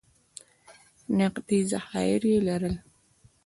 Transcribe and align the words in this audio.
نغدي 1.17 1.59
ذخایر 1.71 2.21
یې 2.31 2.37
لرل. 2.47 2.75